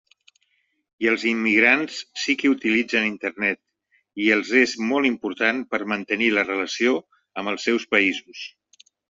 [1.05, 3.59] I els immigrants sí que utilitzen Internet
[4.25, 6.97] i els és molt important per mantenir la relació
[7.43, 8.43] amb els seus països.